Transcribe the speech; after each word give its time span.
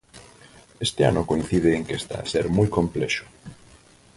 Este 0.87 1.01
ano 1.09 1.27
coincide 1.29 1.71
en 1.77 1.83
que 1.87 1.95
está 2.01 2.15
a 2.21 2.29
ser 2.33 2.45
moi 2.57 2.67
complexo. 2.77 3.25